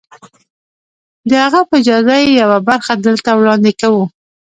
[1.29, 4.03] د هغه په اجازه يې يوه برخه دلته وړاندې کوو.